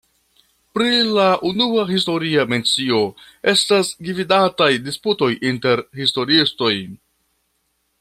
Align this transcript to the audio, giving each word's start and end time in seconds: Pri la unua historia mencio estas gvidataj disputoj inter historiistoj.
Pri 0.77 0.93
la 1.17 1.25
unua 1.49 1.83
historia 1.91 2.47
mencio 2.55 3.03
estas 3.55 3.93
gvidataj 4.09 4.73
disputoj 4.91 5.33
inter 5.55 5.89
historiistoj. 6.03 6.75